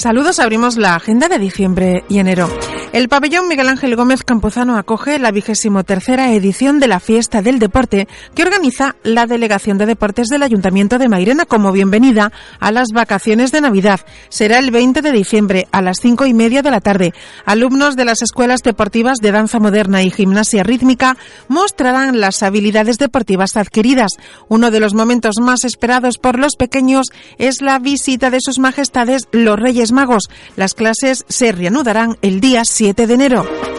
[0.00, 2.48] Saludos, abrimos la agenda de diciembre y enero.
[2.92, 7.60] El pabellón Miguel Ángel Gómez Campuzano acoge la vigésimo tercera edición de la Fiesta del
[7.60, 12.88] Deporte que organiza la Delegación de Deportes del Ayuntamiento de Mairena como bienvenida a las
[12.92, 14.00] vacaciones de Navidad.
[14.28, 17.14] Será el 20 de diciembre a las cinco y media de la tarde.
[17.44, 23.56] Alumnos de las escuelas deportivas de danza moderna y gimnasia rítmica mostrarán las habilidades deportivas
[23.56, 24.10] adquiridas.
[24.48, 27.06] Uno de los momentos más esperados por los pequeños
[27.38, 30.24] es la visita de sus majestades los Reyes Magos.
[30.56, 33.69] Las clases se reanudarán el día 7 de enero.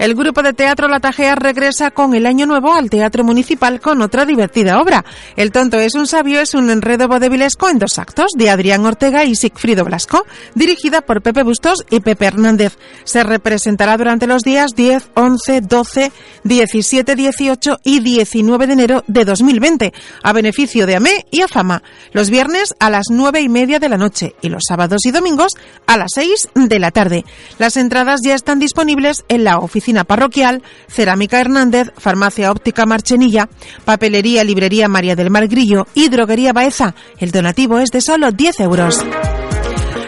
[0.00, 4.00] El grupo de teatro La Tajea regresa con el año nuevo al Teatro Municipal con
[4.00, 5.04] otra divertida obra.
[5.36, 9.26] El tonto es un sabio es un enredo vodevilesco en dos actos de Adrián Ortega
[9.26, 12.78] y Sigfrido Blasco, dirigida por Pepe Bustos y Pepe Hernández.
[13.04, 16.12] Se representará durante los días 10, 11, 12,
[16.44, 19.92] 17, 18 y 19 de enero de 2020,
[20.22, 23.98] a beneficio de AME y AFAMA, los viernes a las 9 y media de la
[23.98, 25.52] noche y los sábados y domingos
[25.86, 27.26] a las 6 de la tarde.
[27.58, 33.48] Las entradas ya están disponibles en la oficina parroquial, Cerámica Hernández, Farmacia Óptica Marchenilla,
[33.84, 36.94] Papelería Librería María del Mar Grillo y Droguería Baeza.
[37.18, 39.04] El donativo es de solo 10 euros.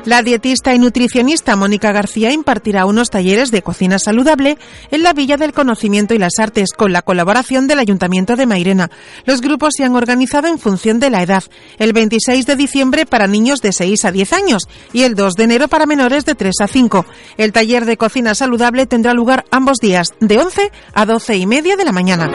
[0.05, 4.59] La dietista y nutricionista Mónica García impartirá unos talleres de cocina saludable
[4.91, 8.91] en la Villa del Conocimiento y las Artes con la colaboración del Ayuntamiento de Mairena.
[9.27, 11.45] Los grupos se han organizado en función de la edad.
[11.79, 15.45] El 26 de diciembre para niños de 6 a 10 años y el 2 de
[15.45, 17.07] enero para menores de 3 a 5.
[17.37, 21.77] El taller de cocina saludable tendrá lugar ambos días, de 11 a 12 y media
[21.77, 22.33] de la mañana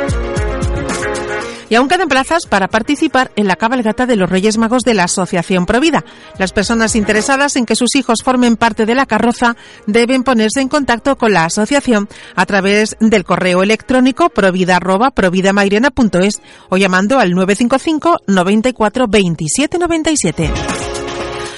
[1.69, 5.05] y aún quedan plazas para participar en la cabalgata de los Reyes Magos de la
[5.05, 6.03] Asociación Provida.
[6.37, 9.55] Las personas interesadas en que sus hijos formen parte de la carroza
[9.85, 17.19] deben ponerse en contacto con la asociación a través del correo electrónico provida@providamairena.es o llamando
[17.19, 20.76] al 955 94 27 97.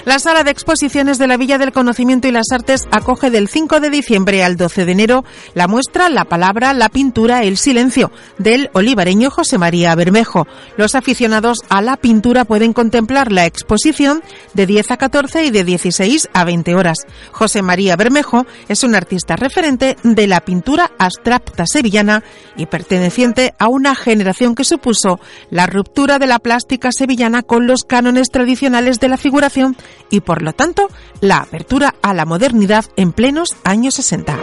[0.05, 3.81] La sala de exposiciones de la Villa del Conocimiento y las Artes acoge del 5
[3.81, 8.69] de diciembre al 12 de enero la muestra La palabra, la pintura, el silencio del
[8.73, 10.47] olivareño José María Bermejo.
[10.77, 14.23] Los aficionados a la pintura pueden contemplar la exposición
[14.53, 16.99] de 10 a 14 y de 16 a 20 horas.
[17.31, 22.23] José María Bermejo es un artista referente de la pintura abstracta sevillana
[22.55, 27.83] y perteneciente a una generación que supuso la ruptura de la plástica sevillana con los
[27.83, 29.75] cánones tradicionales de la figuración
[30.09, 30.89] y por lo tanto
[31.21, 34.37] la apertura a la modernidad en plenos años 60.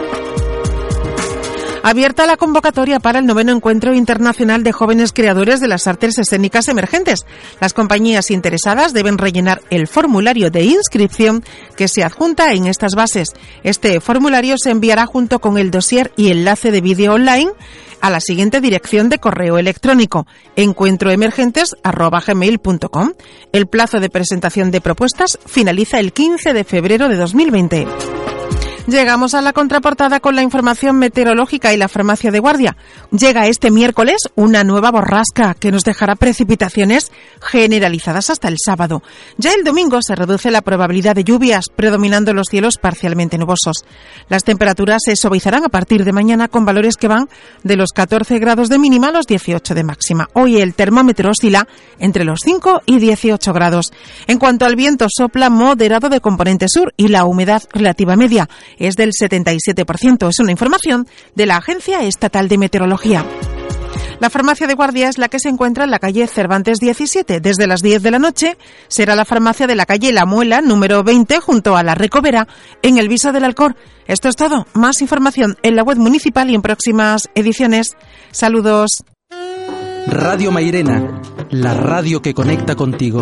[1.87, 6.67] Abierta la convocatoria para el noveno encuentro internacional de jóvenes creadores de las artes escénicas
[6.67, 7.25] emergentes.
[7.61, 11.45] Las compañías interesadas deben rellenar el formulario de inscripción
[11.77, 13.29] que se adjunta en estas bases.
[13.63, 17.51] Este formulario se enviará junto con el dossier y enlace de vídeo online
[18.01, 20.27] a la siguiente dirección de correo electrónico
[20.57, 23.13] encuentroemergentes@gmail.com.
[23.53, 27.87] El plazo de presentación de propuestas finaliza el 15 de febrero de 2020.
[28.87, 32.77] Llegamos a la contraportada con la información meteorológica y la farmacia de guardia.
[33.11, 37.11] Llega este miércoles una nueva borrasca que nos dejará precipitaciones
[37.41, 39.03] generalizadas hasta el sábado.
[39.37, 43.83] Ya el domingo se reduce la probabilidad de lluvias, predominando los cielos parcialmente nubosos.
[44.29, 47.27] Las temperaturas se suavizarán a partir de mañana con valores que van
[47.63, 50.29] de los 14 grados de mínima a los 18 de máxima.
[50.31, 51.67] Hoy el termómetro oscila
[51.99, 53.91] entre los 5 y 18 grados.
[54.27, 58.47] En cuanto al viento, sopla moderado de componente sur y la humedad relativa media
[58.77, 60.29] es del 77%.
[60.29, 63.25] Es una información de la Agencia Estatal de Meteorología.
[64.19, 67.39] La farmacia de guardia es la que se encuentra en la calle Cervantes 17.
[67.39, 68.57] Desde las 10 de la noche
[68.87, 72.47] será la farmacia de la calle La Muela, número 20, junto a la Recovera,
[72.81, 73.75] en el Viso del Alcor.
[74.07, 74.65] Esto es todo.
[74.73, 77.95] Más información en la web municipal y en próximas ediciones.
[78.31, 79.03] Saludos.
[80.07, 81.21] Radio Mairena,
[81.51, 83.21] la radio que conecta contigo.